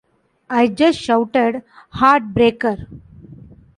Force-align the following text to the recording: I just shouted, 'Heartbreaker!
I 0.49 0.65
just 0.65 0.97
shouted, 0.99 1.61
'Heartbreaker! 1.93 2.87